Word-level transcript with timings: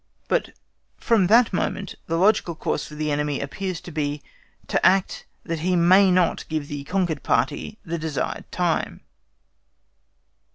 But 0.27 0.53
from 0.97 1.27
that 1.27 1.53
moment 1.53 1.93
the 2.07 2.17
logical 2.17 2.55
course 2.55 2.87
for 2.87 2.95
the 2.95 3.11
enemy 3.11 3.39
appears 3.39 3.79
to 3.81 3.91
be 3.91 4.23
to 4.65 4.83
act 4.83 5.27
that 5.43 5.59
he 5.59 5.75
may 5.75 6.09
not 6.09 6.43
give 6.49 6.67
the 6.69 6.83
conquered 6.85 7.21
party 7.21 7.77
THE 7.85 7.99
DESIRED 7.99 8.45
time. 8.51 9.01